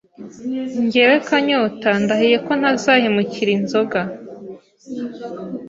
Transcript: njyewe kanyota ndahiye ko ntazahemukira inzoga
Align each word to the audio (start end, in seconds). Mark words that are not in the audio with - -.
njyewe 0.83 1.15
kanyota 1.27 1.89
ndahiye 2.03 2.37
ko 2.45 2.51
ntazahemukira 2.59 3.51
inzoga 3.57 3.99